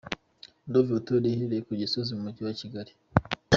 Dove 0.71 0.91
Hotel 0.97 1.23
iherereye 1.25 1.65
ku 1.67 1.73
Gisozi 1.81 2.11
mu 2.15 2.21
Mujyi 2.25 2.41
wa 2.47 2.53
Kigali. 2.59 2.91